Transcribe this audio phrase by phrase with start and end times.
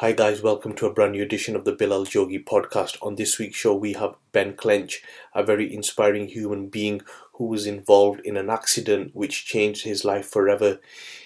[0.00, 2.96] Hi guys, welcome to a brand new edition of the Bilal Jogi podcast.
[3.02, 5.02] On this week's show, we have Ben Clench,
[5.34, 10.28] a very inspiring human being who was involved in an accident which changed his life
[10.28, 10.78] forever.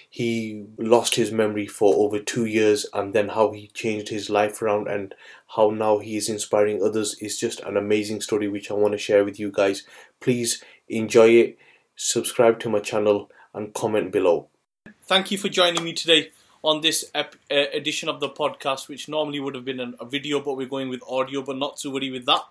[0.09, 4.59] He lost his memory for over two years, and then how he changed his life
[4.59, 5.13] around and
[5.55, 8.97] how now he is inspiring others is just an amazing story which I want to
[8.97, 9.83] share with you guys.
[10.19, 11.59] Please enjoy it,
[11.95, 14.47] subscribe to my channel, and comment below.
[15.03, 16.31] Thank you for joining me today
[16.63, 20.05] on this ep- uh, edition of the podcast, which normally would have been an, a
[20.05, 22.41] video, but we're going with audio, but not to worry with that.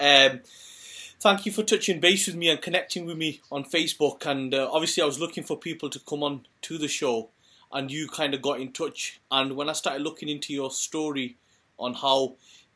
[0.00, 0.40] Um,
[1.20, 4.26] thank you for touching base with me and connecting with me on Facebook.
[4.26, 7.28] And uh, obviously, I was looking for people to come on to the show,
[7.70, 9.20] and you kind of got in touch.
[9.30, 11.36] And when I started looking into your story
[11.78, 12.34] on how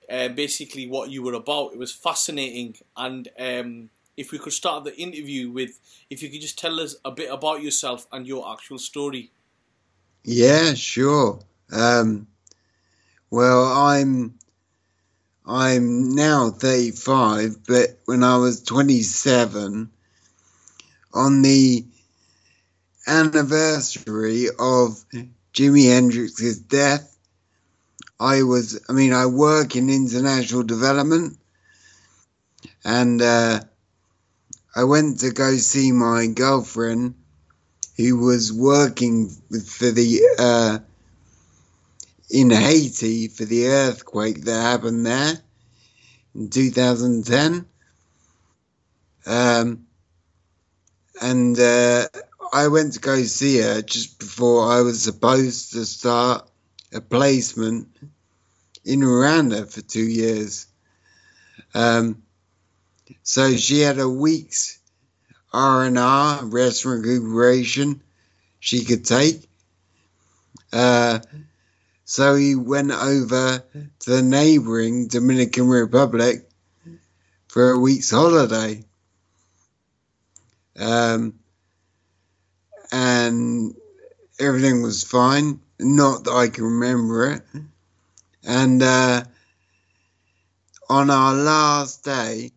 [0.09, 2.77] uh, basically what you were about, it was fascinating.
[2.97, 5.81] And um, if we could start the interview with,
[6.11, 9.33] if you could just tell us a bit about yourself and your actual story.
[10.27, 11.39] Yeah, sure.
[11.71, 12.27] Um,
[13.31, 14.35] well, I'm
[15.47, 19.89] I'm now 35, but when I was 27,
[21.15, 21.87] on the
[23.07, 25.05] anniversary of
[25.55, 27.17] Jimi Hendrix's death,
[28.19, 31.39] I was, I mean, I work in international development,
[32.85, 33.61] and uh,
[34.75, 37.15] I went to go see my girlfriend
[37.97, 40.79] who was working for the uh,
[42.31, 45.39] in Haiti for the earthquake that happened there
[46.35, 47.67] in 2010.
[49.27, 49.87] Um,
[51.21, 52.07] and uh,
[52.53, 56.49] I went to go see her just before I was supposed to start
[56.93, 57.89] a placement
[58.85, 60.67] in Rwanda for two years.
[61.75, 62.23] Um,
[63.23, 64.79] so she had a week's
[65.57, 68.03] R&R, rest and recuperation
[68.61, 69.49] she could take.
[70.71, 71.21] Uh,
[72.05, 73.65] so he went over
[74.01, 76.47] to the neighboring Dominican Republic
[77.49, 78.85] for a week's holiday.
[80.79, 81.39] Um,
[82.93, 83.75] and
[84.39, 85.61] everything was fine.
[85.81, 87.43] Not that I can remember it.
[88.45, 89.25] And uh,
[90.89, 92.53] on our last day,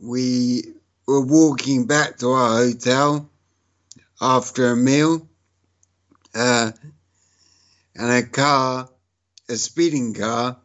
[0.00, 0.64] we
[1.12, 3.28] were walking back to our hotel
[4.20, 5.28] after a meal,
[6.34, 6.72] uh,
[7.94, 8.88] and a car,
[9.48, 10.56] a speeding car,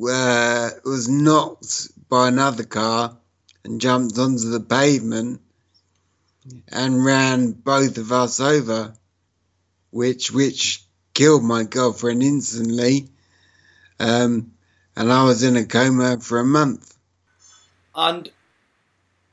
[0.00, 3.18] uh, was knocked by another car
[3.64, 5.42] and jumped onto the pavement
[6.68, 8.94] and ran both of us over,
[9.90, 10.82] which which
[11.12, 13.08] killed my girlfriend instantly.
[14.00, 14.52] Um,
[14.96, 16.96] and I was in a coma for a month.
[17.94, 18.30] And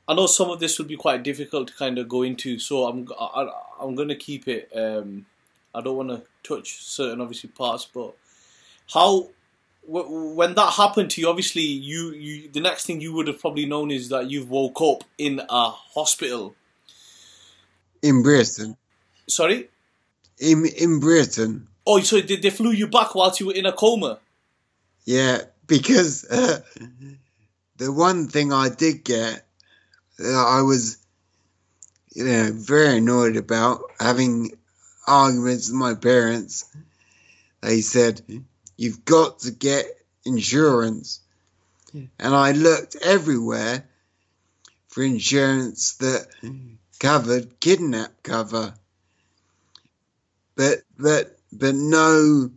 [0.08, 2.86] I know some of this will be quite difficult to kind of go into, so
[2.86, 3.48] I'm I,
[3.80, 4.70] I'm going to keep it.
[4.74, 5.26] Um,
[5.74, 8.14] I don't want to touch certain obviously parts, but
[8.92, 9.28] how
[9.86, 13.40] w- when that happened to you, obviously you you the next thing you would have
[13.40, 16.54] probably known is that you've woke up in a hospital
[18.02, 18.76] in Britain.
[19.28, 19.68] Sorry.
[20.38, 21.68] In in Britain.
[21.86, 24.18] Oh, so did they flew you back whilst you were in a coma?
[25.04, 26.60] Yeah, because uh,
[27.76, 29.45] the one thing I did get
[30.20, 30.98] I was,
[32.14, 34.56] you know, very annoyed about having
[35.06, 36.64] arguments with my parents.
[37.60, 38.22] They said,
[38.76, 39.86] You've got to get
[40.24, 41.20] insurance.
[42.18, 43.88] And I looked everywhere
[44.88, 46.26] for insurance that
[46.98, 48.74] covered kidnap cover.
[50.56, 52.50] But but but no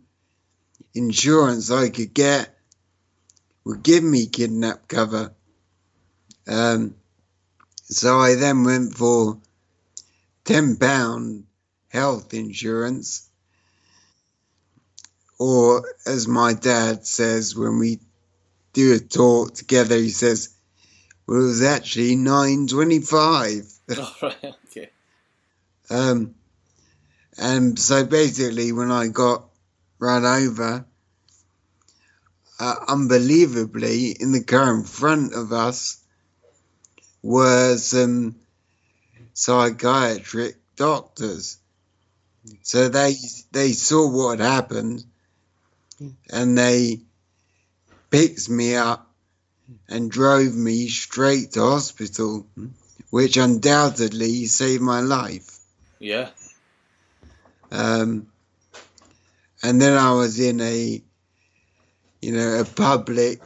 [0.94, 2.54] insurance I could get
[3.64, 5.32] would give me kidnap cover.
[6.46, 6.94] Um,
[7.92, 9.38] so I then went for
[10.44, 11.44] £10
[11.88, 13.28] health insurance,
[15.38, 17.98] or as my dad says when we
[18.72, 20.54] do a talk together, he says,
[21.26, 23.72] well, it was actually 925.
[23.90, 24.90] Oh, right, okay.
[25.88, 26.34] Um,
[27.38, 29.48] and so basically, when I got
[29.98, 30.84] run over,
[32.58, 35.99] uh, unbelievably, in the car in front of us,
[37.22, 38.36] were some
[39.34, 41.58] psychiatric doctors.
[42.62, 43.14] So they
[43.52, 45.04] they saw what had happened
[46.30, 47.00] and they
[48.10, 49.06] picked me up
[49.88, 52.46] and drove me straight to hospital,
[53.10, 55.58] which undoubtedly saved my life.
[55.98, 56.30] Yeah.
[57.70, 58.26] Um,
[59.62, 61.02] and then I was in a,
[62.22, 63.40] you know, a public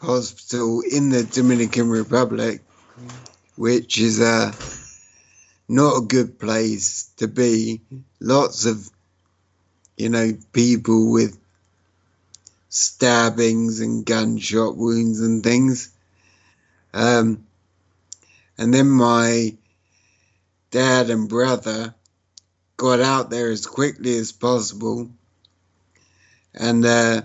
[0.00, 2.62] hospital in the Dominican Republic,
[3.56, 4.52] which is a
[5.68, 7.80] not a good place to be.
[8.20, 8.90] Lots of
[9.96, 11.38] you know, people with
[12.68, 15.90] stabbings and gunshot wounds and things.
[16.92, 17.46] Um,
[18.58, 19.56] and then my
[20.70, 21.94] dad and brother
[22.76, 25.08] got out there as quickly as possible
[26.54, 27.22] and uh,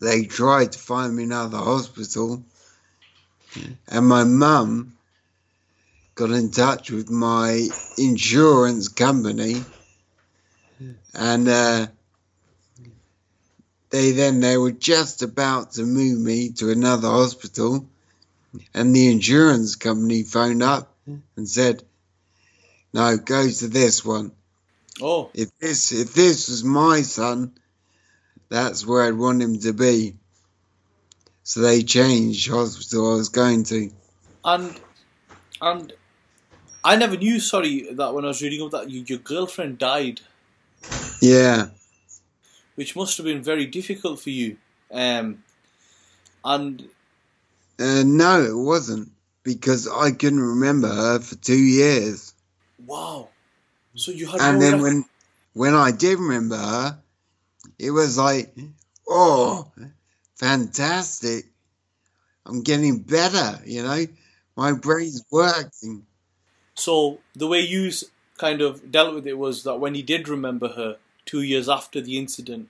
[0.00, 2.42] they tried to find me another hospital.
[3.88, 4.96] And my mum
[6.14, 9.64] got in touch with my insurance company.
[11.14, 11.86] And uh,
[13.90, 17.88] they then they were just about to move me to another hospital.
[18.74, 20.94] And the insurance company phoned up
[21.36, 21.82] and said
[22.92, 24.32] no go to this one.
[25.00, 27.52] Oh, if this if this was my son
[28.48, 30.14] that's where i'd want him to be.
[31.42, 33.90] So they changed hospital i was going to.
[34.44, 34.80] And
[35.60, 35.92] and
[36.84, 37.40] I never knew.
[37.40, 40.20] Sorry, that when I was reading up that you, your girlfriend died,
[41.20, 41.66] yeah.
[42.76, 44.56] Which must have been very difficult for you.
[44.92, 45.42] Um,
[46.44, 46.88] and
[47.78, 49.10] uh, no it wasn't
[49.42, 52.34] because i couldn't remember her for two years.
[52.86, 53.28] Wow,
[53.94, 55.04] so you had and then when
[55.52, 56.98] when I did remember her,
[57.78, 58.54] it was like,
[59.08, 59.70] oh,
[60.36, 61.46] fantastic!
[62.46, 63.60] I'm getting better.
[63.64, 64.06] You know,
[64.56, 66.06] my brain's working.
[66.74, 67.90] So the way you
[68.38, 72.00] kind of dealt with it was that when you did remember her two years after
[72.00, 72.68] the incident,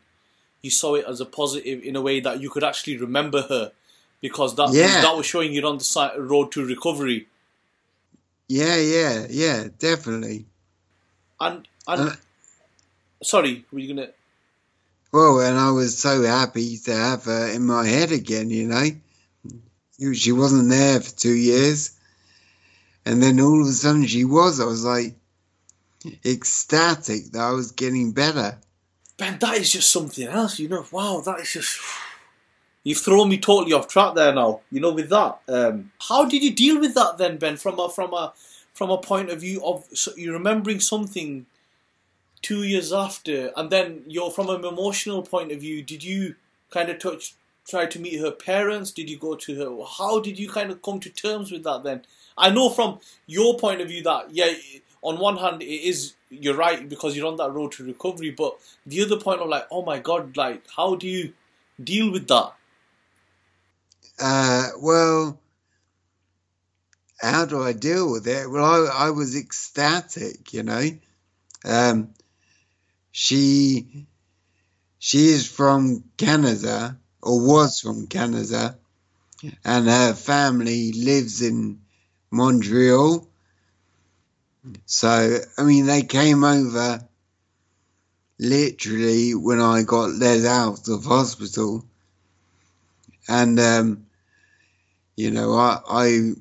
[0.63, 3.73] you saw it as a positive in a way that you could actually remember her
[4.21, 5.03] because that Yeah.
[5.03, 7.29] that was showing you on the si- road to recovery.
[8.49, 10.47] Yeah, yeah, yeah, definitely.
[11.41, 12.17] And and Uh,
[13.23, 14.09] sorry, were you gonna?
[15.11, 18.51] Well, and I was so happy to have her in my head again.
[18.51, 21.99] You know, she wasn't there for two years,
[23.07, 24.61] and then all of a sudden she was.
[24.61, 25.15] I was like
[26.25, 28.59] ecstatic that I was getting better.
[29.17, 30.59] Ben, that is just something else.
[30.59, 31.81] You know, wow, that is just.
[32.85, 34.61] You've thrown me totally off track there now.
[34.71, 37.57] You know, with that, um, how did you deal with that then, Ben?
[37.57, 38.33] From a from a
[38.75, 41.47] from a point of view of so you're remembering something
[42.43, 45.83] two years after, and then you're from an emotional point of view.
[45.83, 46.37] Did you
[46.71, 47.35] kind of touch,
[47.67, 48.91] try to meet her parents?
[48.91, 49.85] Did you go to her?
[49.99, 52.03] How did you kind of come to terms with that then?
[52.37, 54.53] I know from your point of view that yeah,
[55.03, 58.59] on one hand it is you're right because you're on that road to recovery, but
[58.87, 61.33] the other point of like, oh my god, like how do you
[61.83, 62.53] deal with that?
[64.21, 65.39] Uh, well,
[67.21, 68.51] how do I deal with it?
[68.51, 70.89] Well, I, I was ecstatic, you know.
[71.65, 72.15] Um,
[73.11, 74.07] she
[74.99, 78.79] she is from Canada or was from Canada,
[79.65, 81.81] and her family lives in
[82.31, 83.29] Montreal.
[84.87, 87.09] So, I mean, they came over
[88.39, 91.85] literally when I got let out of hospital,
[93.29, 94.07] and um,
[95.17, 96.33] you know, I, I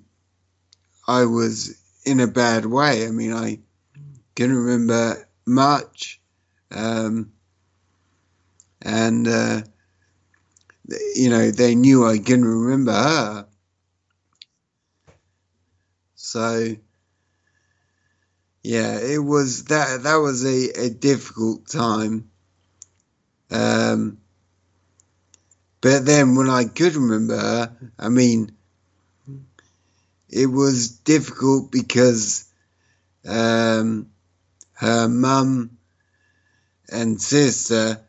[1.07, 3.07] I was in a bad way.
[3.07, 3.59] I mean, I
[4.35, 6.16] couldn't remember much,
[6.71, 7.31] um,
[8.81, 9.61] and uh,
[11.15, 13.47] you know, they knew I couldn't remember her,
[16.15, 16.75] so
[18.63, 22.29] yeah, it was that that was a, a difficult time.
[23.49, 24.17] Um,
[25.79, 28.51] but then when I could remember her, I mean,
[30.29, 32.45] it was difficult because
[33.25, 34.11] um,
[34.73, 35.76] her mum
[36.91, 38.01] and sister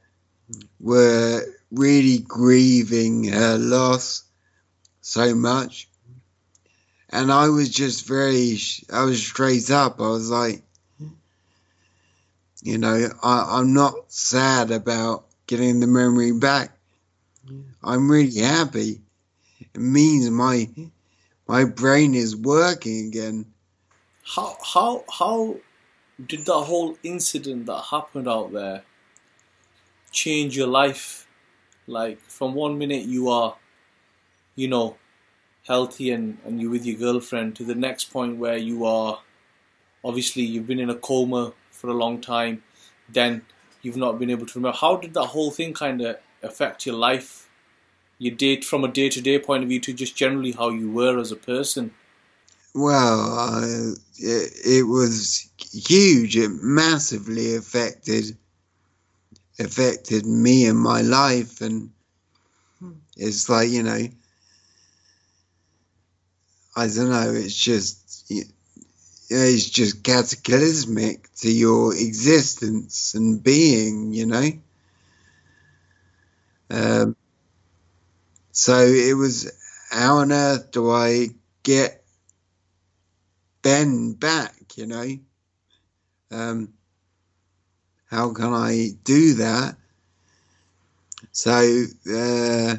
[0.80, 4.25] were really grieving her loss
[5.00, 5.88] so much.
[7.11, 8.58] And I was just very,
[8.92, 10.00] I was straight up.
[10.00, 10.62] I was like,
[12.62, 16.76] you know, I, I'm not sad about getting the memory back.
[17.82, 19.00] I'm really happy.
[19.61, 20.68] It means my
[21.47, 23.47] my brain is working again.
[24.25, 25.56] How how how
[26.25, 28.82] did that whole incident that happened out there
[30.10, 31.26] change your life?
[31.87, 33.56] Like from one minute you are,
[34.54, 34.96] you know,
[35.66, 39.20] healthy and, and you're with your girlfriend to the next point where you are
[40.04, 42.62] obviously you've been in a coma for a long time,
[43.08, 43.42] then
[43.82, 44.76] you've not been able to remember.
[44.76, 47.48] How did that whole thing kind of affect your life?
[48.18, 50.90] Your date from a day to day point of view to just generally how you
[50.90, 51.92] were as a person.
[52.78, 56.37] Well, uh, it, it was huge.
[56.37, 58.38] It massively affected
[59.61, 61.92] affected me and my life, and
[63.16, 63.99] it's like you know,
[66.76, 67.32] I don't know.
[67.35, 68.32] It's just
[69.30, 74.50] is just cataclysmic to your existence and being, you know.
[76.70, 77.16] Um,
[78.52, 79.50] so it was,
[79.90, 81.28] how on earth do I
[81.62, 82.04] get
[83.68, 85.18] Ben back, you know?
[86.30, 86.72] Um,
[88.06, 89.76] how can I do that?
[91.32, 92.76] So uh,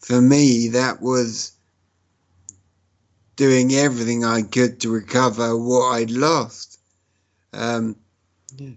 [0.00, 1.52] for me, that was
[3.36, 6.80] doing everything I could to recover what I'd lost.
[7.52, 7.94] Um,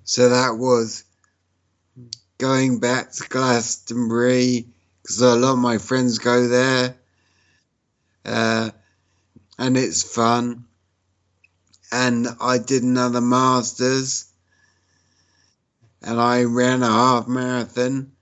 [0.03, 1.05] so that was
[2.37, 4.67] going back to Glastonbury
[5.01, 6.95] because a lot of my friends go there,
[8.25, 8.69] uh,
[9.57, 10.65] and it's fun.
[11.95, 14.25] And I did another masters,
[16.01, 18.13] and I ran a half marathon,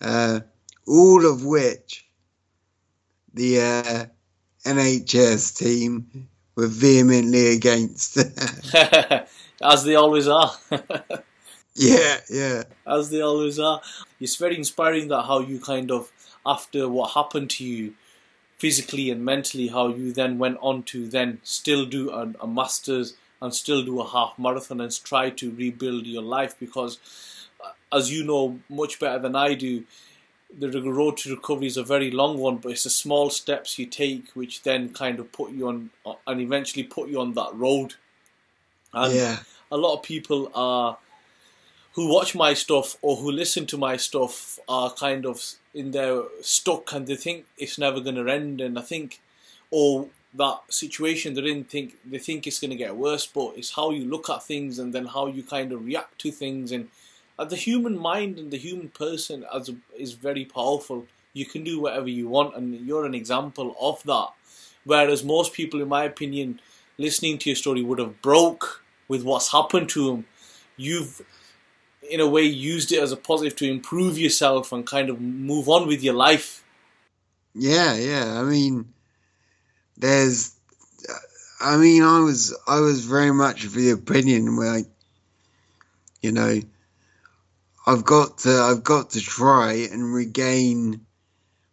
[0.00, 0.40] uh,
[0.86, 2.06] all of which
[3.34, 4.06] the uh,
[4.64, 8.16] NHS team were vehemently against.
[9.60, 10.52] As they always are.
[11.74, 12.62] yeah, yeah.
[12.86, 13.82] As they always are.
[14.20, 16.12] It's very inspiring that how you kind of,
[16.46, 17.94] after what happened to you
[18.58, 23.14] physically and mentally, how you then went on to then still do a, a master's
[23.40, 26.98] and still do a half marathon and try to rebuild your life because,
[27.64, 29.84] uh, as you know much better than I do,
[30.56, 33.86] the road to recovery is a very long one, but it's the small steps you
[33.86, 35.90] take which then kind of put you on
[36.26, 37.94] and eventually put you on that road.
[38.92, 39.38] And yeah.
[39.70, 40.96] a lot of people are
[41.98, 46.22] who watch my stuff or who listen to my stuff are kind of in their
[46.42, 48.60] stuck and they think it's never going to end.
[48.60, 49.20] And I think,
[49.72, 53.26] or that situation they're in, think they think it's going to get worse.
[53.26, 56.30] But it's how you look at things and then how you kind of react to
[56.30, 56.88] things and
[57.36, 61.06] uh, the human mind and the human person as a, is very powerful.
[61.32, 64.28] You can do whatever you want, and you're an example of that.
[64.84, 66.60] Whereas most people, in my opinion,
[66.96, 70.26] listening to your story would have broke with what's happened to them.
[70.76, 71.22] You've,
[72.08, 75.68] in a way, used it as a positive to improve yourself and kind of move
[75.68, 76.64] on with your life.
[77.54, 78.40] Yeah, yeah.
[78.40, 78.92] I mean,
[79.96, 80.54] there's,
[81.60, 84.84] I mean, I was, I was very much of the opinion where, I,
[86.22, 86.60] you know,
[87.88, 91.06] I've got to I've got to try and regain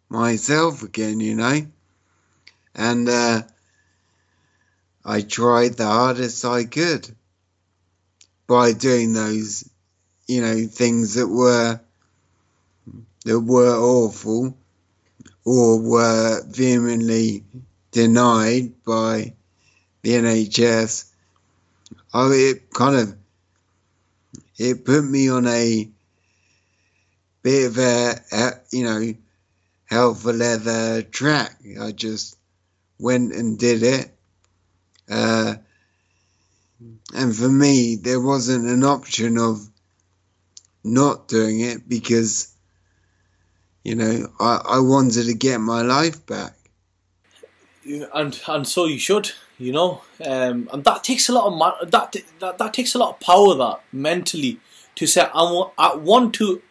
[0.08, 1.66] myself again, you know.
[2.74, 3.42] And uh,
[5.04, 7.14] I tried the hardest I could
[8.46, 9.68] by doing those,
[10.26, 11.80] you know, things that were
[13.24, 14.56] that were awful
[15.44, 17.44] or were vehemently
[17.90, 19.34] denied by
[20.02, 21.10] the NHS.
[22.14, 23.16] Oh, it kind of
[24.58, 25.88] it put me on a
[27.42, 29.14] bit of a, you know,
[29.84, 31.60] hell for leather track.
[31.80, 32.36] I just
[32.98, 34.10] went and did it.
[35.08, 35.54] Uh,
[37.14, 39.68] and for me, there wasn't an option of
[40.86, 42.54] not doing it because,
[43.84, 46.54] you know, I, I wanted to get my life back.
[48.14, 51.46] And and so you should, you know, um, and that takes a lot
[51.80, 54.58] of that, that that takes a lot of power that mentally
[54.96, 56.62] to say I want I want to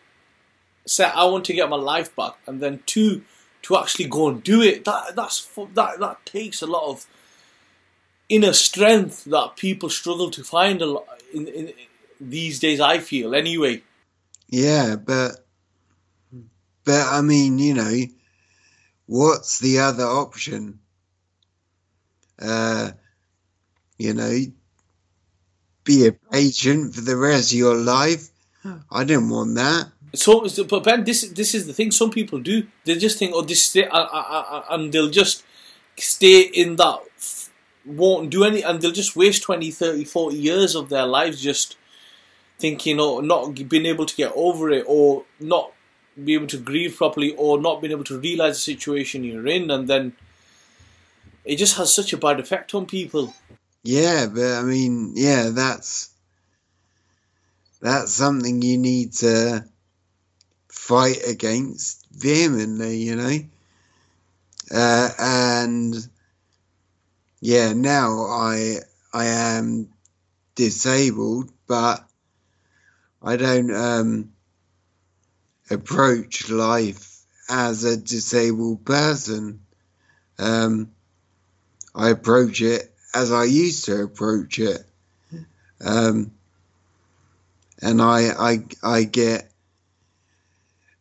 [0.86, 3.24] say I want to get my life back, and then two
[3.64, 4.84] to actually go and do it.
[4.86, 7.06] That that's that that takes a lot of
[8.28, 11.74] inner strength that people struggle to find a lot in, in
[12.20, 12.80] these days.
[12.82, 13.84] I feel anyway.
[14.48, 15.46] Yeah, but
[16.84, 17.94] but I mean, you know,
[19.08, 20.80] what's the other option?
[22.40, 22.92] Uh,
[23.98, 24.38] you know,
[25.84, 28.30] be a patient for the rest of your life.
[28.92, 29.92] I didn't want that.
[30.16, 31.92] So, but Ben, this this is the thing.
[31.92, 32.68] Some people do.
[32.84, 35.44] They just think, oh, this uh, uh, uh, and they'll just
[35.98, 37.00] stay in that,
[37.86, 41.78] won't do any, and they'll just waste 20, 30, 40 years of their lives just
[42.60, 45.72] thinking, or not being able to get over it, or not
[46.24, 49.70] be able to grieve properly, or not being able to realize the situation you're in,
[49.70, 50.14] and then
[51.44, 53.34] it just has such a bad effect on people.
[53.84, 56.10] Yeah, but I mean, yeah, that's
[57.82, 59.66] that's something you need to
[60.70, 63.38] fight against vehemently, you know.
[64.74, 65.96] Uh, and
[67.42, 68.78] yeah, now I
[69.14, 69.90] I am
[70.56, 72.05] disabled, but
[73.26, 74.34] I don't um,
[75.72, 79.62] approach life as a disabled person.
[80.38, 80.92] Um,
[81.96, 84.84] I approach it as I used to approach it,
[85.84, 86.32] um,
[87.82, 89.50] and I I I get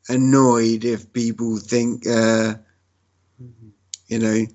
[0.08, 2.54] annoyed if people think, uh,
[4.08, 4.46] you know,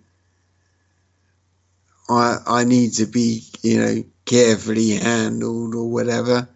[2.09, 6.49] I I need to be you know carefully handled or whatever.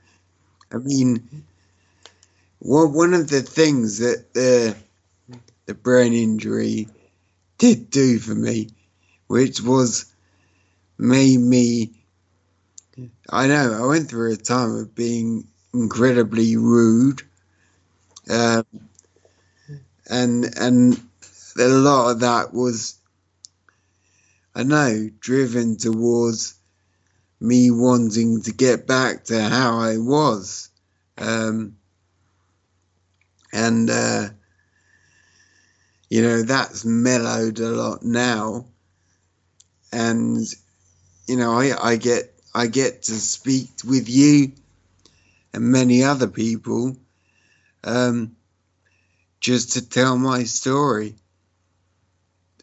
[0.74, 1.46] I mean,
[2.60, 4.76] well, one of the things that the
[5.66, 6.88] the brain injury
[7.58, 8.70] did do for me,
[9.28, 10.06] which was
[10.98, 11.92] made me.
[13.30, 17.22] I know I went through a time of being incredibly rude,
[18.30, 18.66] um,
[20.10, 21.02] and and
[21.58, 22.96] a lot of that was,
[24.56, 26.56] I know, driven towards
[27.44, 30.70] me wanting to get back to how I was,
[31.18, 31.76] um,
[33.52, 34.30] and uh,
[36.10, 38.66] you know that's mellowed a lot now,
[39.92, 40.48] and
[41.28, 44.54] you know I, I get I get to speak with you
[45.54, 46.96] and many other people
[47.84, 48.38] um,
[49.42, 51.16] just to tell my story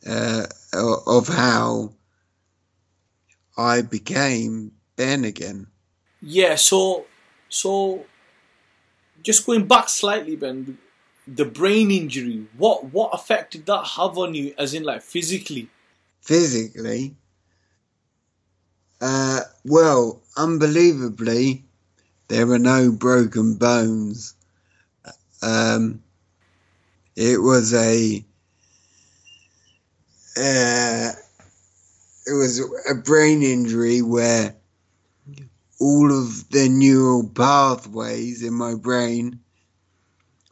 [0.08, 1.92] uh, of how
[3.60, 5.66] I became Ben again.
[6.22, 7.04] Yeah, so
[7.50, 8.06] so
[9.22, 10.78] just going back slightly, Ben,
[11.26, 12.46] the brain injury.
[12.56, 15.68] What what effect did that have on you, as in like physically?
[16.22, 17.16] Physically,
[19.00, 21.62] uh, well, unbelievably,
[22.28, 24.34] there were no broken bones.
[25.42, 26.02] Um,
[27.14, 28.24] it was a
[30.38, 31.12] uh,
[32.30, 34.54] it was a brain injury where
[35.80, 39.40] all of the neural pathways in my brain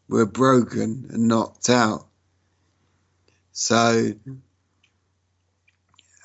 [0.08, 2.08] were broken and knocked out.
[3.52, 4.12] So,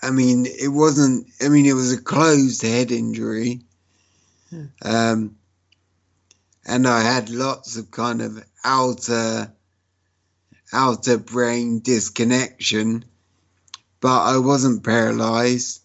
[0.01, 3.62] I mean, it wasn't, I mean, it was a closed head injury.
[4.83, 5.36] Um,
[6.65, 9.53] and I had lots of kind of outer,
[10.72, 13.05] outer brain disconnection
[14.03, 15.81] but I wasn't paralyzed,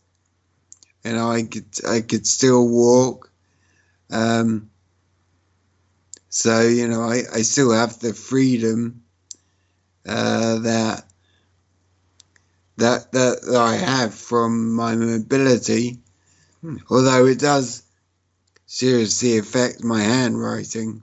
[1.05, 3.31] and I could I could still walk.
[4.11, 4.71] Um,
[6.29, 9.05] so you know, I, I still have the freedom
[10.05, 11.05] uh, that
[12.79, 15.99] that that I have from my mobility,
[16.61, 16.79] hmm.
[16.91, 17.85] although it does
[18.67, 21.03] seriously affect my handwriting.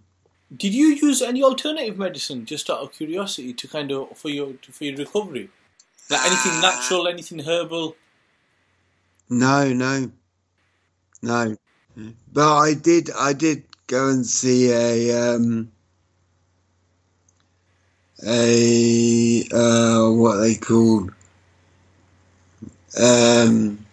[0.53, 4.55] Did you use any alternative medicine, just out of curiosity, to kind of for your
[4.69, 5.49] for your recovery?
[6.09, 7.95] Like anything natural, anything herbal?
[9.29, 10.11] No, no,
[11.21, 11.55] no.
[12.31, 15.71] But I did, I did go and see a um,
[18.25, 21.11] a uh, what they called.
[22.97, 23.85] Um,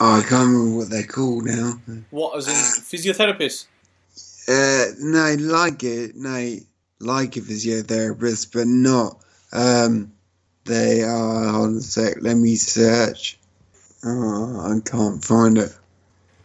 [0.00, 1.80] oh, I can't remember what they're called now.
[2.10, 3.66] What, as in physiotherapist?
[4.48, 6.56] Uh, no, like it, no,
[6.98, 9.22] like a physiotherapist, but not.
[9.52, 10.12] Um,
[10.70, 11.52] they are.
[11.52, 12.16] Hold on a sec.
[12.20, 13.38] Let me search.
[14.04, 15.76] Oh, I can't find it.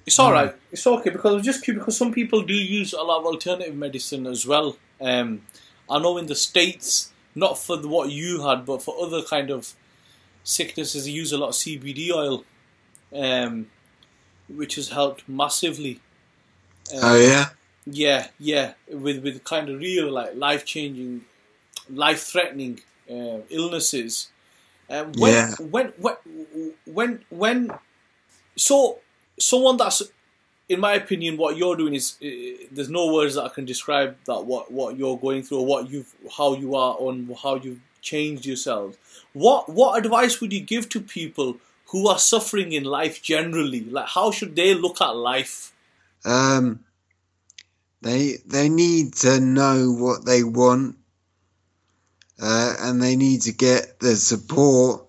[0.05, 0.53] It's all right.
[0.71, 4.45] It's okay because just because some people do use a lot of alternative medicine as
[4.45, 4.77] well.
[4.99, 5.43] Um,
[5.89, 9.49] I know in the states, not for the, what you had, but for other kind
[9.49, 9.73] of
[10.43, 12.43] sicknesses, they use a lot of CBD oil,
[13.13, 13.67] um,
[14.47, 16.01] which has helped massively.
[16.93, 17.45] Um, oh yeah.
[17.87, 21.25] Yeah, yeah, with with kind of real like life changing,
[21.87, 24.29] life threatening uh, illnesses.
[24.89, 25.51] Uh, when, yeah.
[25.59, 27.71] when when when when
[28.55, 28.99] so
[29.39, 30.03] someone that's
[30.69, 34.17] in my opinion what you're doing is uh, there's no words that I can describe
[34.25, 37.79] that what what you're going through or what you've how you are on how you've
[38.01, 38.95] changed yourself
[39.33, 44.07] what what advice would you give to people who are suffering in life generally like
[44.07, 45.73] how should they look at life
[46.23, 46.79] um
[48.01, 50.95] they they need to know what they want
[52.41, 55.05] uh, and they need to get the support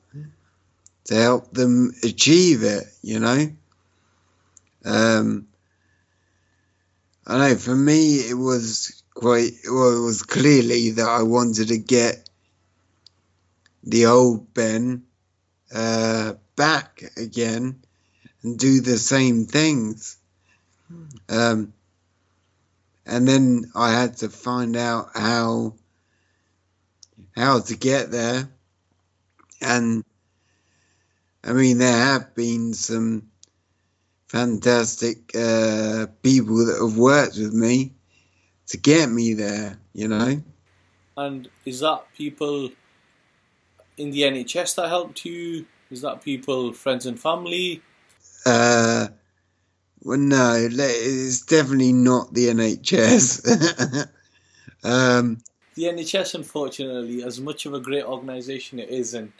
[1.04, 3.48] to help them achieve it, you know.
[4.84, 5.48] Um,
[7.26, 11.78] I know for me it was quite, well, it was clearly that I wanted to
[11.78, 12.28] get
[13.82, 15.04] the old Ben
[15.74, 17.80] uh, back again
[18.42, 20.18] and do the same things.
[21.28, 21.72] Um,
[23.04, 25.74] and then I had to find out how
[27.36, 28.48] how to get there.
[29.60, 30.04] And
[31.44, 33.28] I mean, there have been some
[34.28, 37.92] fantastic uh, people that have worked with me
[38.68, 40.42] to get me there, you know.
[41.16, 42.70] And is that people
[43.96, 45.66] in the NHS that helped you?
[45.90, 47.80] Is that people, friends and family?
[48.44, 49.08] Uh,
[50.02, 54.08] well, no, it's definitely not the NHS.
[54.84, 55.38] um,
[55.76, 59.32] the NHS, unfortunately, as much of a great organisation it is, and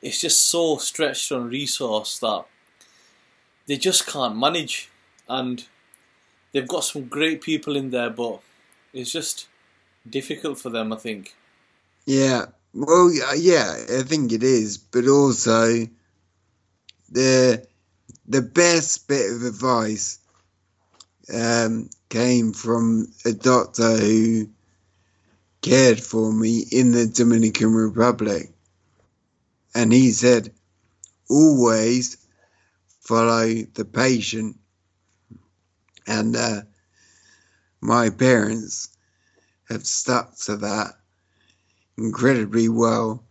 [0.00, 2.44] it's just so stretched on resource that
[3.66, 4.88] they just can't manage,
[5.28, 5.66] and
[6.52, 8.40] they've got some great people in there, but
[8.92, 9.48] it's just
[10.08, 10.92] difficult for them.
[10.92, 11.34] I think.
[12.06, 12.46] Yeah.
[12.72, 15.88] Well, yeah, I think it is, but also
[17.10, 17.66] the
[18.28, 20.18] the best bit of advice
[21.32, 24.48] um, came from a doctor who
[25.66, 28.52] cared for me in the Dominican Republic,
[29.74, 30.52] and he said,
[31.28, 32.18] always
[33.00, 34.56] follow the patient.
[36.06, 36.60] And uh,
[37.80, 38.96] my parents
[39.68, 40.92] have stuck to that
[41.98, 43.24] incredibly well.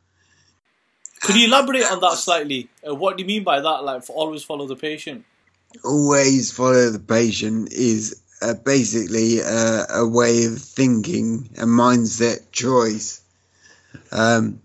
[1.21, 2.69] Could you elaborate on that slightly?
[2.86, 3.84] Uh, what do you mean by that?
[3.86, 5.24] Like, always follow the patient.
[5.86, 13.21] Always follow the patient is uh, basically uh, a way of thinking, a mindset choice.
[14.12, 14.62] Um,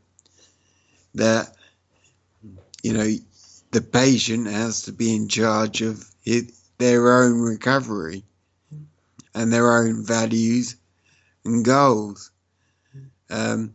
[1.14, 1.56] that
[2.82, 3.08] you know
[3.72, 8.24] the patient has to be in charge of it, their own recovery
[9.34, 10.76] and their own values
[11.44, 12.30] and goals.
[13.30, 13.74] Um,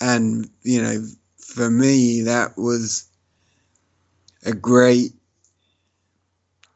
[0.00, 1.04] and, you know,
[1.38, 3.08] for me, that was
[4.44, 5.12] a great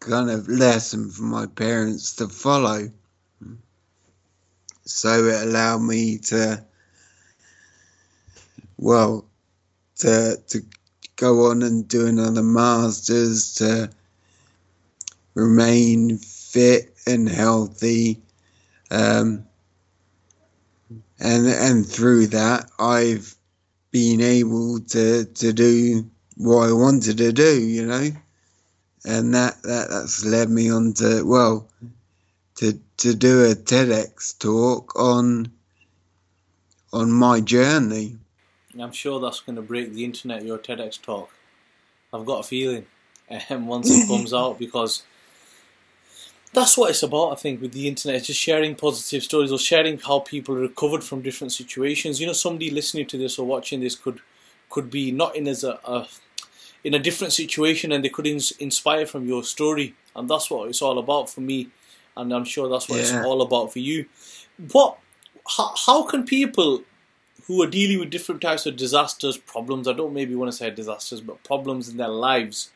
[0.05, 2.91] kind of lesson for my parents to follow.
[4.85, 6.63] So it allowed me to,
[8.77, 9.25] well,
[9.97, 10.61] to, to
[11.17, 13.91] go on and do another masters to
[15.35, 18.21] remain fit and healthy.
[18.91, 19.47] Um,
[21.19, 23.35] and and through that, I've
[23.91, 28.11] been able to to do what I wanted to do, you know,
[29.05, 31.69] and that, that that's led me on to well
[32.57, 35.51] to to do a TEDx talk on
[36.93, 38.17] on my journey.
[38.81, 40.45] I'm sure that's going to break the internet.
[40.45, 41.31] Your TEDx talk.
[42.13, 42.87] I've got a feeling,
[43.51, 45.03] um, once it comes out because
[46.53, 47.33] that's what it's about.
[47.33, 51.03] I think with the internet, it's just sharing positive stories or sharing how people recovered
[51.03, 52.21] from different situations.
[52.21, 54.21] You know, somebody listening to this or watching this could
[54.71, 56.07] could be not in as a, a
[56.85, 60.69] in a different situation, and they could ins- inspire from your story, and that's what
[60.69, 61.69] it's all about for me,
[62.17, 63.03] and I'm sure that's what yeah.
[63.03, 64.07] it's all about for you.
[64.71, 64.99] What?
[65.47, 66.85] How, how can people
[67.47, 69.87] who are dealing with different types of disasters, problems.
[69.87, 72.71] I don't maybe want to say disasters, but problems in their lives.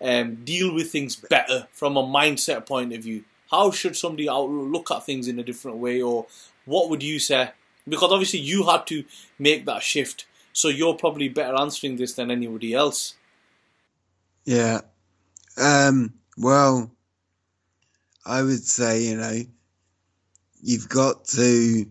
[0.00, 3.24] Um, deal with things better from a mindset point of view.
[3.50, 6.26] How should somebody look at things in a different way, or
[6.64, 7.50] what would you say?
[7.88, 9.04] Because obviously you had to
[9.38, 13.14] make that shift, so you're probably better answering this than anybody else.
[14.44, 14.80] Yeah.
[15.56, 16.90] Um, well,
[18.24, 19.40] I would say you know
[20.62, 21.86] you've got to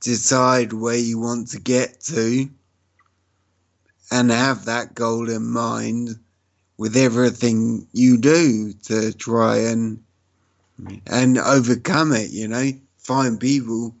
[0.00, 2.48] decide where you want to get to
[4.10, 6.18] and have that goal in mind
[6.76, 10.02] with everything you do to try and
[11.06, 13.94] and overcome it you know find people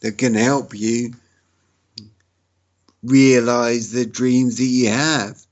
[0.00, 1.12] that can help you
[3.02, 5.44] realize the dreams that you have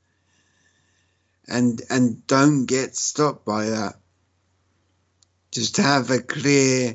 [1.50, 3.94] and and don't get stopped by that
[5.50, 6.94] just have a clear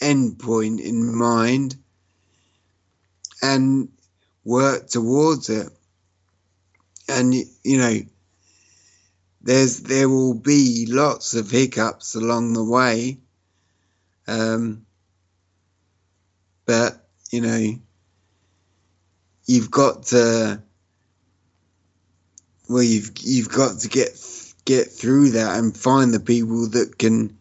[0.00, 1.76] endpoint in mind
[3.42, 3.88] and
[4.44, 5.68] work towards it.
[7.08, 7.96] And you know,
[9.40, 13.18] there's there will be lots of hiccups along the way,
[14.26, 14.84] um,
[16.66, 17.78] but you know,
[19.46, 20.60] you've got to
[22.68, 24.10] well, you've you've got to get
[24.64, 27.36] get through that and find the people that can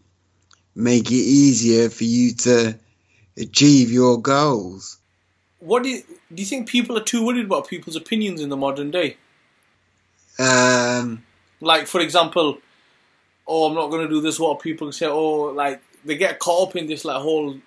[0.76, 2.78] make it easier for you to
[3.38, 4.98] achieve your goals.
[5.60, 8.58] What do you, do you think people are too worried about people's opinions in the
[8.58, 9.18] modern day?
[10.38, 11.24] Um,
[11.62, 12.60] like for example,
[13.48, 14.40] oh, I'm not going to do this.
[14.40, 15.08] What people say?
[15.08, 17.58] Oh, like they get caught up in this like whole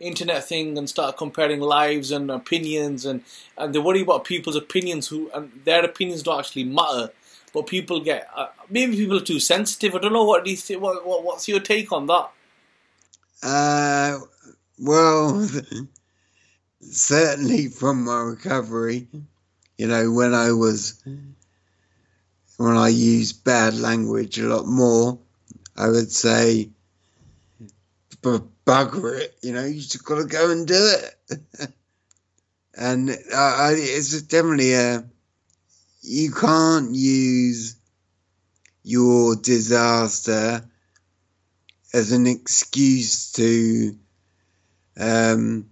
[0.00, 3.22] internet thing and start comparing lives and opinions and
[3.56, 7.10] and they worry about people's opinions who and their opinions don't actually matter.
[7.52, 9.94] But people get uh, maybe people are too sensitive.
[9.94, 12.30] I don't know what do you think what, what what's your take on that?
[13.42, 14.20] Uh,
[14.78, 15.46] well,
[16.80, 19.06] certainly from my recovery,
[19.76, 21.02] you know, when I was,
[22.56, 25.18] when I used bad language a lot more,
[25.76, 26.70] I would say,
[28.64, 30.94] bugger it, you know, you just got to go and do
[31.30, 31.40] it.
[32.76, 35.04] and uh, it's definitely a,
[36.02, 37.76] you can't use
[38.82, 40.62] your disaster
[41.92, 43.96] as an excuse to
[44.98, 45.70] um,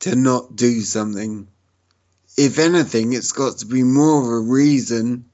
[0.00, 1.46] to not do something.
[2.36, 5.26] If anything, it's got to be more of a reason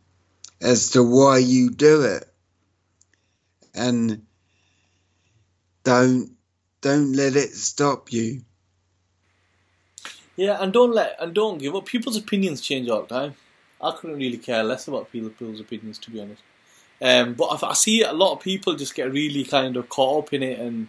[0.61, 2.25] as to why you do it.
[3.75, 4.27] And
[5.85, 6.38] don't
[6.81, 8.43] don't let it stop you.
[10.37, 11.87] Yeah, and don't let and don't give up.
[11.87, 13.35] People's opinions change all the time.
[13.81, 16.43] I couldn't really care less about people's opinions, to be honest.
[17.01, 20.25] Um, but I, I see a lot of people just get really kind of caught
[20.25, 20.89] up in it, and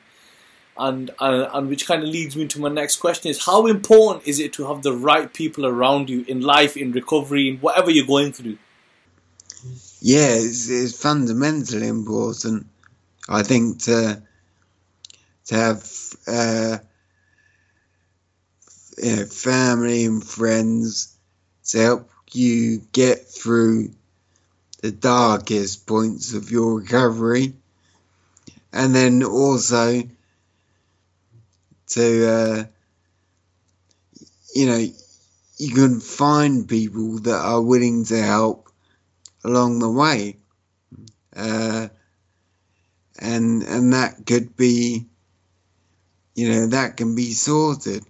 [0.78, 4.28] and and, and which kind of leads me to my next question: is how important
[4.28, 7.90] is it to have the right people around you in life, in recovery, in whatever
[7.90, 8.58] you're going through?
[10.02, 12.68] Yeah, it's, it's fundamentally important.
[13.28, 14.22] I think to
[15.50, 15.92] to have
[16.28, 16.78] uh,
[19.02, 21.18] you know, family and friends
[21.66, 23.90] to help you get through
[24.82, 27.54] the darkest points of your recovery,
[28.72, 30.04] and then also
[31.88, 32.64] to uh,
[34.54, 34.88] you know
[35.58, 38.70] you can find people that are willing to help
[39.44, 40.38] along the way,
[41.36, 41.88] uh,
[43.18, 45.08] and and that could be
[46.40, 48.06] you know that can be sorted.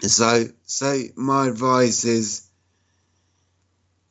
[0.00, 2.48] So so my advice is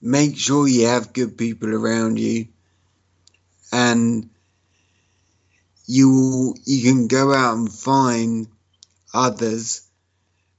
[0.01, 2.47] make sure you have good people around you
[3.73, 4.29] and
[5.85, 8.47] you you can go out and find
[9.13, 9.89] others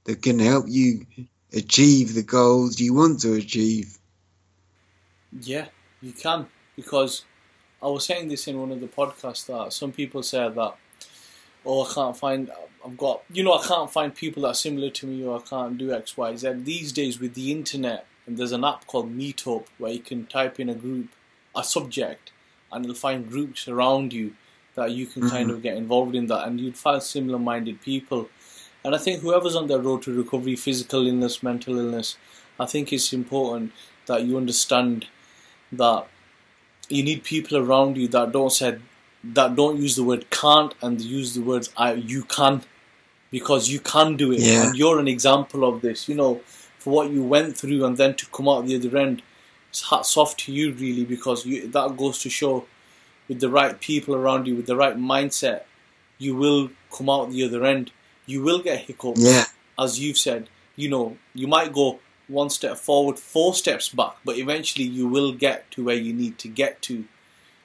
[0.03, 1.07] that can help you
[1.51, 3.97] achieve the goals you want to achieve.
[5.41, 5.67] Yeah,
[5.99, 7.25] you can because
[7.81, 10.75] I was saying this in one of the podcasts that some people say that
[11.65, 12.51] oh I can't find
[12.85, 15.41] I've got you know I can't find people that are similar to me or I
[15.41, 16.51] can't do X Y Z.
[16.63, 20.59] These days with the internet and there's an app called Meetup where you can type
[20.59, 21.09] in a group,
[21.55, 22.31] a subject,
[22.71, 24.35] and it'll find groups around you
[24.75, 25.31] that you can mm-hmm.
[25.31, 28.29] kind of get involved in that, and you'd find similar-minded people.
[28.83, 32.17] And I think whoever's on their road to recovery, physical illness, mental illness,
[32.59, 33.71] I think it's important
[34.05, 35.07] that you understand
[35.71, 36.07] that
[36.89, 38.79] you need people around you that don't say
[39.23, 42.63] that don't use the word can't and use the words I you can
[43.31, 44.67] because you can do it yeah.
[44.67, 46.09] and you're an example of this.
[46.09, 46.41] You know,
[46.79, 49.21] for what you went through and then to come out the other end.
[49.69, 52.65] It's hats off to you really because you, that goes to show
[53.27, 55.61] with the right people around you, with the right mindset,
[56.17, 57.91] you will come out the other end.
[58.25, 59.45] You will get hiccups, yeah.
[59.77, 60.49] as you've said.
[60.75, 65.33] You know, you might go one step forward, four steps back, but eventually you will
[65.33, 67.05] get to where you need to get to.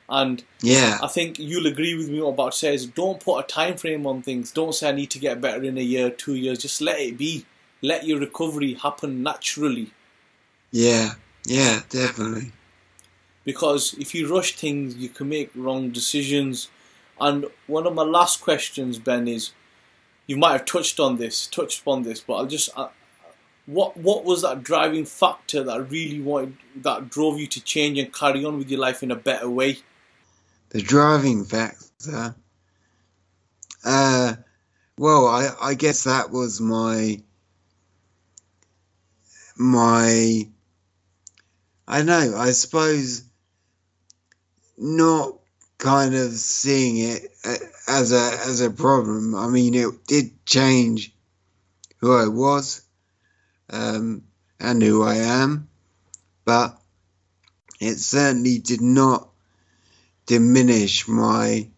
[0.09, 2.87] And yeah, I think you'll agree with me what about says.
[2.87, 4.51] Don't put a time frame on things.
[4.51, 6.59] Don't say I need to get better in a year, two years.
[6.59, 7.47] Just let it be
[7.85, 9.91] let your recovery happen naturally.
[10.71, 11.13] Yeah,
[11.47, 12.53] yeah, definitely.
[13.45, 16.69] Because if you rush things, you can make wrong decisions.
[17.21, 19.53] And one of my last questions, Ben, is
[20.27, 22.71] you might have touched on this, touched upon this, but I'll just.
[23.67, 27.99] Uh, what what was that driving factor that really wanted that drove you to change
[27.99, 29.79] and carry on with your life in a better way?
[30.71, 32.35] The driving factor.
[33.85, 34.35] Uh,
[34.99, 37.23] well, I I guess that was my
[39.57, 40.49] my
[41.87, 43.25] I know, I suppose
[44.77, 45.39] not
[45.79, 47.31] kind of seeing it
[47.87, 49.35] as a as a problem.
[49.35, 51.13] I mean, it did change
[51.99, 52.84] who I was
[53.71, 54.23] um,
[54.61, 55.69] and who I am,
[56.45, 56.79] but
[57.81, 59.29] it certainly did not
[60.27, 61.69] diminish my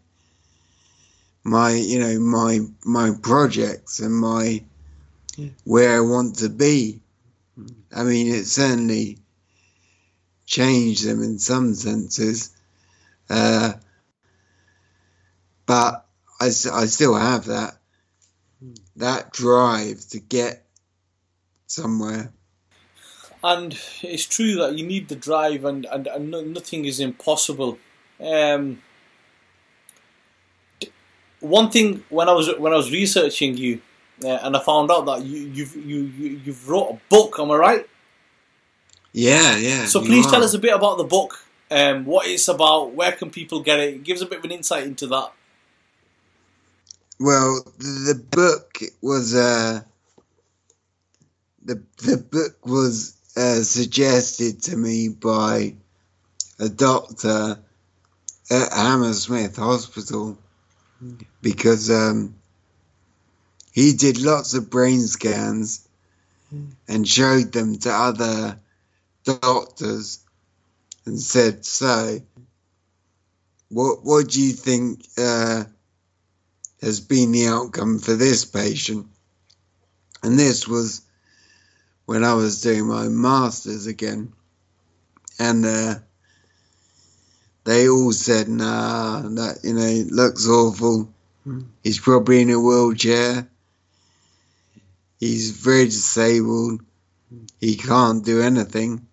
[1.42, 4.64] my you know my my projects and my
[5.64, 7.00] where I want to be.
[7.94, 9.18] I mean, it certainly
[10.44, 12.54] changed them in some senses.
[13.28, 13.72] Uh,
[15.66, 16.06] but
[16.40, 17.76] I, I still have that
[18.96, 20.65] that drive to get
[21.66, 22.32] somewhere.
[23.44, 27.78] And it's true that you need the drive, and, and, and nothing is impossible.
[28.20, 28.82] Um,
[31.40, 33.80] one thing when I was when I was researching you,
[34.24, 37.38] uh, and I found out that you you've you, you you've wrote a book.
[37.38, 37.88] Am I right?
[39.12, 39.86] Yeah, yeah.
[39.86, 41.42] So please tell us a bit about the book.
[41.70, 42.92] Um, what it's about.
[42.92, 44.02] Where can people get it?
[44.02, 45.32] Give us a bit of an insight into that.
[47.18, 49.80] Well, the book was uh,
[51.66, 55.74] the the book was uh, suggested to me by
[56.60, 57.58] a doctor
[58.50, 60.38] at Hammersmith Hospital
[61.42, 62.36] because um,
[63.72, 65.86] he did lots of brain scans
[66.88, 68.58] and showed them to other
[69.24, 70.20] doctors
[71.04, 72.20] and said, "So,
[73.70, 75.64] what what do you think uh,
[76.80, 79.08] has been the outcome for this patient?"
[80.22, 81.02] And this was
[82.06, 84.32] when I was doing my masters again,
[85.38, 85.94] and uh,
[87.64, 91.12] they all said, "Nah, that you know looks awful.
[91.82, 93.48] He's probably in a wheelchair.
[95.20, 96.80] He's very disabled.
[97.60, 99.06] He can't do anything."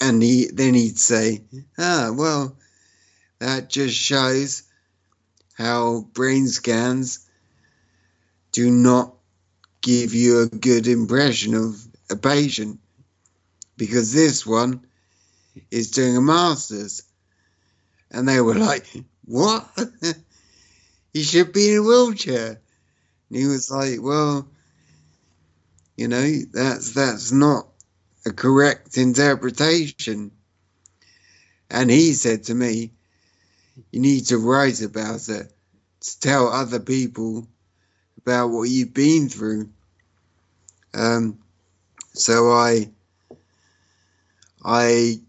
[0.00, 1.42] And he then he'd say,
[1.78, 2.56] "Ah, well,
[3.38, 4.62] that just shows
[5.54, 7.26] how brain scans
[8.52, 9.14] do not
[9.80, 11.76] give you a good impression of
[12.10, 12.80] a patient
[13.76, 14.84] because this one
[15.70, 17.02] is doing a master's.
[18.10, 18.86] And they were like,
[19.24, 19.68] What?
[21.12, 22.60] he should be in a wheelchair.
[23.28, 24.48] And he was like, Well,
[25.96, 27.68] you know, that's that's not
[28.26, 30.32] a correct interpretation.
[31.70, 32.92] And he said to me,
[33.92, 35.52] You need to write about it
[36.00, 37.46] to tell other people
[38.22, 39.68] about what you've been through.
[40.94, 41.38] Um,
[42.12, 42.90] so I
[44.64, 45.20] I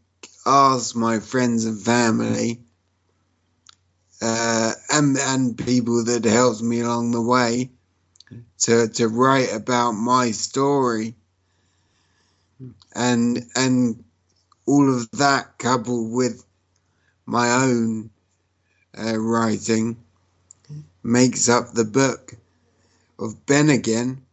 [0.45, 2.61] asked my friends and family
[4.21, 7.71] uh, and and people that helped me along the way
[8.59, 11.15] to to write about my story
[12.95, 14.03] and and
[14.65, 16.43] all of that coupled with
[17.25, 18.09] my own
[18.97, 19.97] uh, writing
[21.03, 22.33] makes up the book
[23.21, 24.25] of Ben again,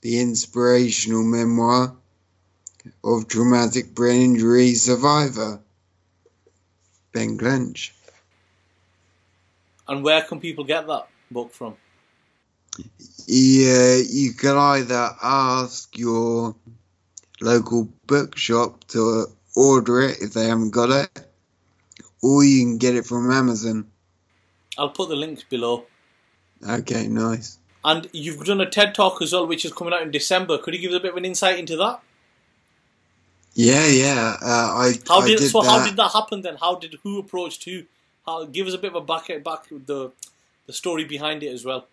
[0.00, 1.94] the inspirational memoir
[3.04, 5.60] of traumatic brain injury survivor,
[7.12, 7.94] Ben Clench.
[9.86, 11.76] And where can people get that book from?
[13.26, 16.54] Yeah, you can either ask your
[17.40, 21.26] local bookshop to order it if they haven't got it,
[22.22, 23.90] or you can get it from Amazon.
[24.78, 25.84] I'll put the links below.
[26.66, 27.59] Okay, nice.
[27.84, 30.58] And you've done a TED talk as well, which is coming out in December.
[30.58, 32.00] Could you give us a bit of an insight into that?
[33.54, 34.36] Yeah, yeah.
[34.40, 35.62] Uh, I How I did, did so?
[35.62, 35.68] that.
[35.68, 36.56] How did that happen then?
[36.56, 37.84] How did who approached who?
[38.26, 40.12] How, give us a bit of a back back the
[40.66, 41.86] the story behind it as well.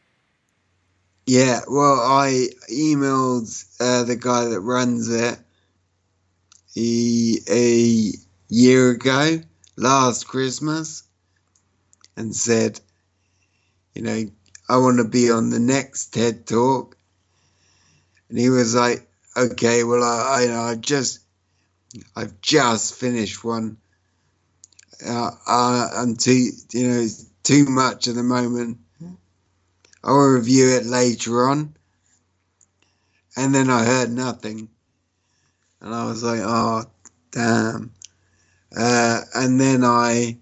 [1.25, 5.37] Yeah, well, I emailed uh, the guy that runs it
[6.77, 8.13] a
[8.49, 9.41] year ago,
[9.75, 11.03] last Christmas,
[12.15, 12.79] and said,
[13.93, 14.25] you know,
[14.69, 16.97] I want to be on the next TED Talk.
[18.29, 21.19] And he was like, okay, well, I, I, I just,
[22.15, 23.77] I've just finished one.
[25.05, 27.07] Uh, uh, I'm too, you know,
[27.43, 28.79] too much at the moment.
[30.03, 31.75] I'll review it later on.
[33.35, 34.69] And then I heard nothing.
[35.79, 36.85] And I was like, oh,
[37.31, 37.91] damn.
[38.75, 40.37] Uh, and then I,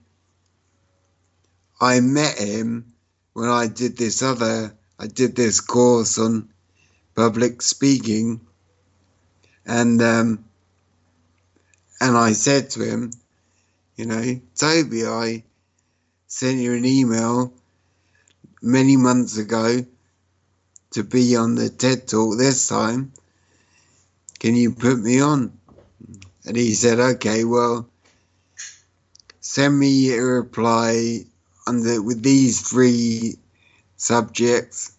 [1.79, 2.94] I met him
[3.35, 6.47] when I did this other, I did this course on
[7.15, 8.39] public speaking.
[9.65, 10.45] And, um,
[11.99, 13.11] and I said to him,
[13.97, 15.43] you know, Toby, I
[16.27, 17.53] sent you an email
[18.61, 19.85] many months ago
[20.91, 23.11] to be on the TED Talk this time.
[24.39, 25.57] Can you put me on?
[26.45, 27.89] And he said, okay, well,
[29.41, 31.25] send me a reply
[31.67, 33.35] under with these three
[33.97, 34.91] subjects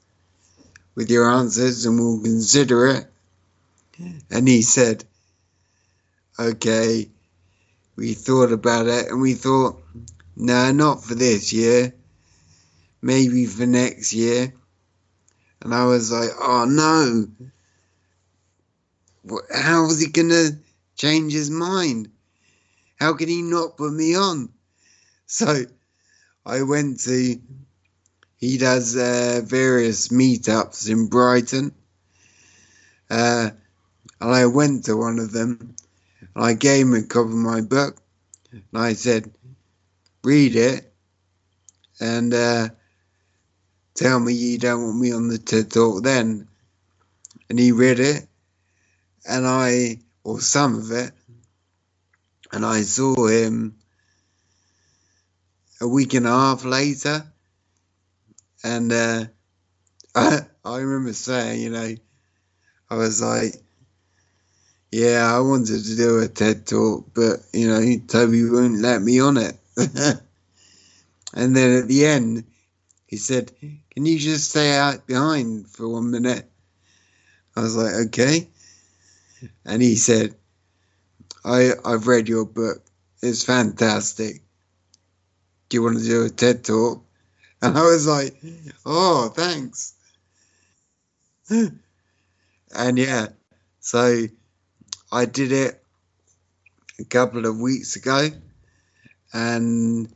[0.94, 3.07] with your answers and we'll consider it.
[4.31, 5.05] And he said,
[6.38, 7.09] okay,
[7.96, 9.83] we thought about it and we thought,
[10.37, 11.94] no, not for this year,
[13.00, 14.52] maybe for next year.
[15.62, 17.26] And I was like, oh no,
[19.55, 20.59] how is he going to
[20.96, 22.11] change his mind?
[22.98, 24.50] How can he not put me on?
[25.26, 25.64] So
[26.47, 27.41] I went to,
[28.37, 31.73] he does uh, various meetups in Brighton.
[33.11, 33.51] Uh,
[34.21, 35.75] and I went to one of them
[36.21, 37.97] and I gave him a copy of my book
[38.53, 39.33] and I said,
[40.23, 40.93] read it
[42.01, 42.69] and uh,
[43.95, 46.47] tell me you don't want me on the TED Talk then.
[47.51, 48.25] And he read it
[49.29, 51.11] and I, or some of it,
[52.53, 53.77] and I saw him
[55.81, 57.24] a week and a half later.
[58.64, 59.24] And uh,
[60.14, 61.94] I, I remember saying, you know,
[62.90, 63.54] I was like,
[64.90, 69.20] yeah, I wanted to do a TED talk, but, you know, Toby wouldn't let me
[69.20, 69.56] on it.
[71.35, 72.44] and then at the end,
[73.06, 76.48] he said, can you just stay out behind for one minute?
[77.56, 78.48] I was like, okay.
[79.64, 80.35] And he said,
[81.44, 82.83] I, I've read your book.
[83.22, 84.42] It's fantastic.
[85.69, 87.02] Do you want to do a TED talk?
[87.62, 88.37] And I was like,
[88.85, 89.94] oh, thanks.
[91.50, 93.29] and yeah,
[93.81, 94.27] so
[95.10, 95.83] I did it
[97.00, 98.29] a couple of weeks ago,
[99.33, 100.08] and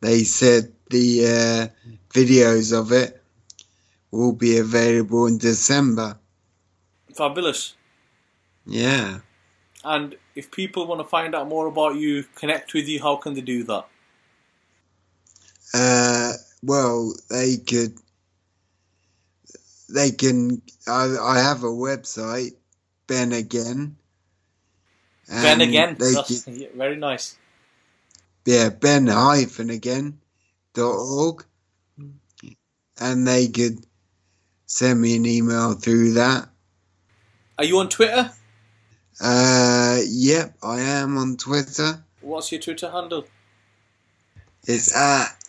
[0.00, 3.20] they said the uh, videos of it
[4.10, 6.18] will be available in December.
[7.14, 7.74] Fabulous.
[8.66, 9.18] Yeah.
[9.84, 13.34] And if people want to find out more about you, connect with you, how can
[13.34, 13.86] they do that?
[15.74, 17.96] Uh, well, they could.
[19.88, 20.62] They can.
[20.86, 22.52] I, I have a website,
[23.06, 23.96] Ben Again.
[25.28, 25.96] Ben again.
[25.98, 27.36] They That's could, very nice.
[28.44, 30.18] yeah, Ben hyphen again
[30.74, 31.44] dot org,
[33.00, 33.78] and they could
[34.66, 36.48] send me an email through that.
[37.58, 38.30] Are you on Twitter?
[39.20, 42.04] Uh, yep, I am on Twitter.
[42.20, 43.26] What's your Twitter handle?
[44.66, 45.41] It's at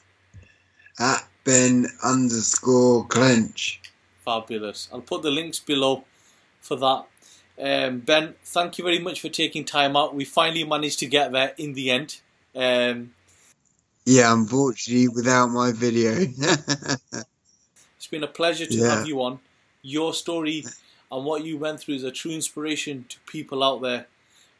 [1.00, 3.82] at Ben underscore clench.
[4.24, 4.88] Fabulous.
[4.91, 6.06] I'll put the links below
[6.62, 7.06] for that.
[7.62, 10.16] Um, ben, thank you very much for taking time out.
[10.16, 12.22] We finally managed to get there in the end.
[12.56, 13.14] Um,
[14.06, 16.14] Yeah, unfortunately, without my video.
[17.98, 18.96] it's been a pleasure to Yeah.
[18.96, 19.39] have you on.
[19.82, 20.66] Your story
[21.12, 24.08] and what you went through is a true inspiration to people out there.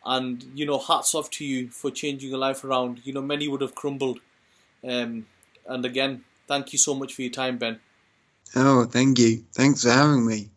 [0.06, 3.02] And, you know, hats off to you for changing your life around.
[3.06, 4.20] You know, many would have crumbled.
[4.88, 5.28] Um,
[5.68, 7.80] and again, thank you so much for your time, Ben.
[8.56, 9.46] oh, thank you.
[9.54, 10.53] Thanks for having me.